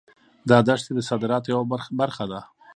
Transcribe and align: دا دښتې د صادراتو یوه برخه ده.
دا 0.49 0.57
دښتې 0.67 0.91
د 0.95 0.99
صادراتو 1.09 1.47
یوه 1.53 1.65
برخه 2.01 2.25
ده. 2.31 2.39